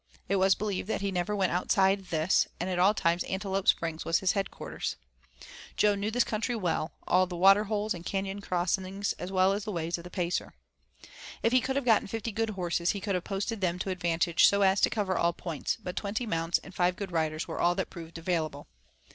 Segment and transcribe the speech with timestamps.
[0.27, 4.03] It was believed that he never went outside this, and at all times Antelope Springs
[4.03, 4.95] was his headquarters.
[5.77, 9.63] Jo knew this country well, all the water holes and canon crossings as well as
[9.63, 10.55] the ways of the Pacer.
[11.43, 14.45] If he could have gotten fifty good horses he could have posted them to advantage
[14.45, 17.75] so as to cover all points, but twenty mounts and five good riders were all
[17.75, 18.65] that proved available.